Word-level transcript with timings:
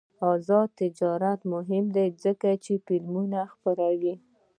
آزاد 0.33 0.67
تجارت 0.81 1.39
مهم 1.53 1.85
دی 1.95 2.07
ځکه 2.23 2.49
چې 2.63 2.73
فلمونه 2.85 3.39
خپروي. 3.53 4.15